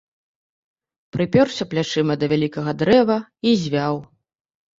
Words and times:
Прыпёрся 1.15 1.67
плячыма 1.73 2.13
да 2.25 2.31
вялікага 2.33 2.71
дрэва 2.81 3.19
і 3.51 3.53
звяў. 3.67 3.95